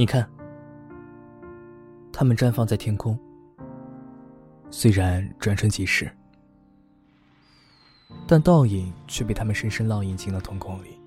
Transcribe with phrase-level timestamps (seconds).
[0.00, 0.26] 你看，
[2.10, 3.18] 它们绽放在天空，
[4.70, 6.10] 虽然转瞬即逝，
[8.26, 10.98] 但倒影却被它们深深烙印进了瞳孔里。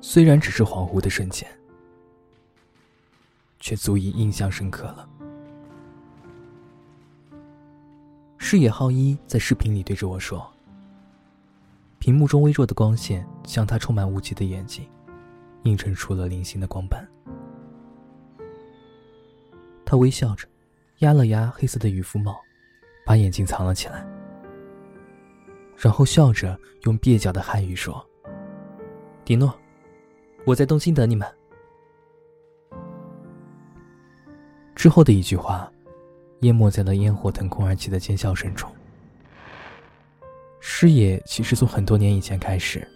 [0.00, 1.50] 虽然只是恍惚的瞬间，
[3.58, 5.08] 却足以印象深刻了。
[8.38, 10.48] 视野浩一在视频里对着我说
[11.98, 14.88] ：“屏幕中微弱的光线像他充满雾气的眼睛。”
[15.64, 17.06] 映衬出了零星的光斑。
[19.84, 20.46] 他微笑着，
[20.98, 22.40] 压了压黑色的渔夫帽，
[23.04, 24.06] 把眼睛藏了起来，
[25.76, 28.06] 然后笑着用蹩脚的汉语说
[29.24, 29.52] ：“迪诺，
[30.46, 31.26] 我在东京等你们。”
[34.76, 35.70] 之后的一句话，
[36.40, 38.70] 淹没在了烟火腾空而起的尖笑声中。
[40.60, 42.86] 师爷其实从很多年以前开始，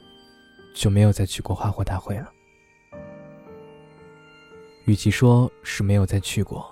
[0.75, 2.31] 就没有再去过花火大会了。
[4.85, 6.71] 与其说是没有再去过，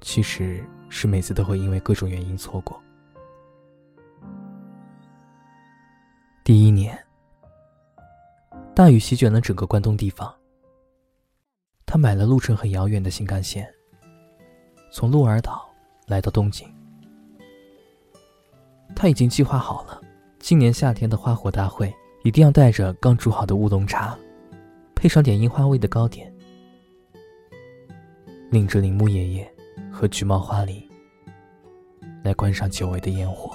[0.00, 2.80] 其实是每次都会因为各种原因错过。
[6.42, 6.98] 第一年，
[8.74, 10.34] 大雨席卷了整个关东地方。
[11.86, 13.72] 他买了路程很遥远的新干线，
[14.90, 15.70] 从鹿儿岛
[16.08, 16.66] 来到东京。
[18.96, 20.00] 他已经计划好了，
[20.40, 24.18] 今年夏天的花火大会一定要带着刚煮好的乌龙茶，
[24.94, 26.31] 配上点樱花味的糕点。
[28.52, 29.50] 领着铃木爷爷
[29.90, 30.86] 和橘猫花铃
[32.22, 33.50] 来观赏久违的烟火，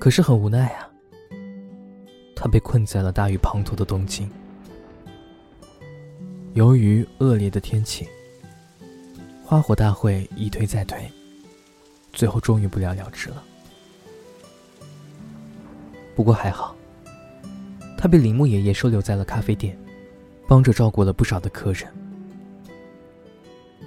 [0.00, 0.90] 可是很无奈啊，
[2.34, 4.28] 他被困在了大雨滂沱的东京。
[6.54, 8.04] 由于恶劣的天气，
[9.44, 10.98] 花火大会一推再推，
[12.12, 13.44] 最后终于不了了之了。
[16.16, 16.74] 不过还好，
[17.96, 19.78] 他被铃木爷爷收留在了咖啡店。
[20.48, 21.92] 帮着照顾了不少的客人，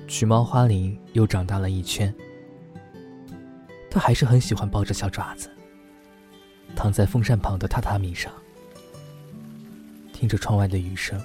[0.07, 2.13] 橘猫花铃又长大了一圈。
[3.89, 5.49] 他还是很喜欢抱着小爪子，
[6.75, 8.31] 躺在风扇旁的榻榻米上，
[10.11, 11.19] 听着窗外的雨声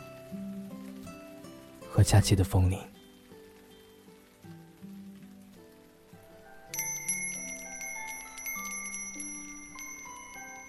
[1.91, 2.78] 和假期的风铃。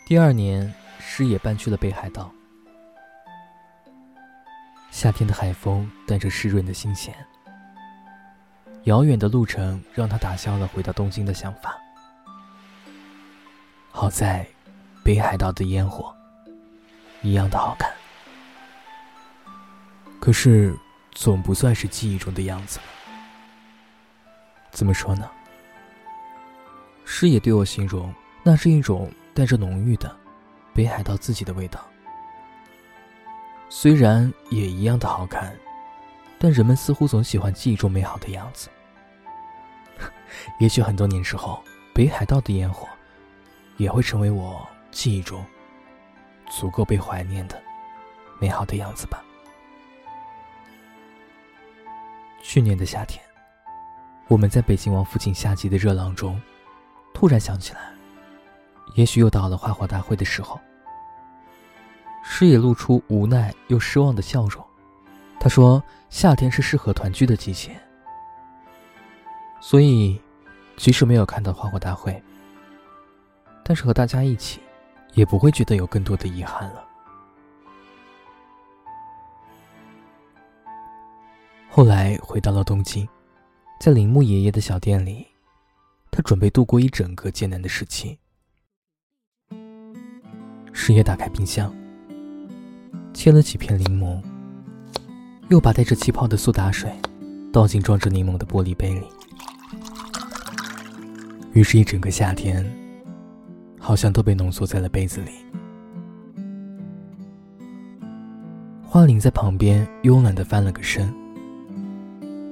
[0.06, 2.35] 第二年，师爷搬去了北海道。
[4.96, 7.14] 夏天的海风带着湿润的新鲜，
[8.86, 11.78] 遥远的路程让他打消了回到东京的想法。
[13.92, 14.48] 好在，
[15.04, 16.16] 北海道的烟火
[17.22, 17.92] 一样的好看，
[20.22, 20.74] 可是
[21.12, 22.80] 总不算是记忆中的样子。
[24.72, 25.30] 怎么说呢？
[27.04, 28.14] 师爷对我形容，
[28.44, 30.10] 那是一种带着浓郁的
[30.74, 31.86] 北海道自己的味道。
[33.70, 35.56] 虽然也一样的好看，
[36.40, 38.70] 但人们似乎总喜欢记忆中美好的样子。
[40.60, 41.62] 也许很多年之后，
[41.94, 42.88] 北海道的烟火
[43.78, 45.44] 也会成为我记忆中
[46.50, 47.62] 足够被怀念的
[48.40, 49.24] 美好的样子吧。
[52.42, 53.24] 去年的夏天，
[54.28, 56.40] 我们在北京王府井夏季的热浪中，
[57.14, 57.92] 突然想起来，
[58.94, 60.60] 也许又到了花火大会的时候。
[62.28, 64.66] 师爷露出无奈又失望的笑容，
[65.40, 67.80] 他说：“夏天是适合团聚的季节，
[69.62, 70.20] 所以
[70.76, 72.22] 即使没有看到花火大会，
[73.64, 74.60] 但是和大家一起，
[75.14, 76.84] 也不会觉得有更多的遗憾了。”
[81.70, 83.08] 后来回到了东京，
[83.80, 85.26] 在铃木爷爷的小店里，
[86.12, 88.20] 他准备度过一整个艰难的时期。
[90.74, 91.74] 师爷打开冰箱。
[93.16, 94.22] 切了几片柠檬，
[95.48, 96.92] 又把带着气泡的苏打水
[97.52, 99.06] 倒进装着柠檬的玻璃杯里。
[101.54, 102.70] 于是，一整个夏天
[103.80, 105.32] 好像都被浓缩在了杯子里。
[108.84, 111.12] 花铃在旁边慵懒的翻了个身，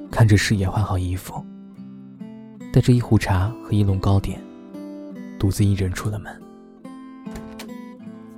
[0.09, 1.45] 看着师爷换好衣服，
[2.71, 4.41] 带着一壶茶和一笼糕点，
[5.37, 6.41] 独自一人出了门。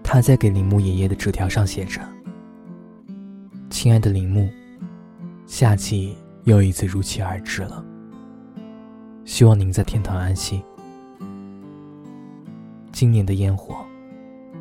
[0.03, 2.01] 他在给铃木爷爷的纸条上写着。
[3.85, 4.49] 亲爱的铃木，
[5.45, 7.85] 夏季又一次如期而至了。
[9.25, 10.59] 希望您在天堂安息。
[12.91, 13.75] 今年的烟火，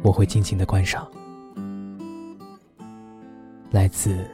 [0.03, 1.11] 我会尽情的观赏。
[3.71, 4.31] 来自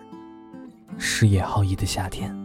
[0.99, 2.40] 矢野浩一的夏天。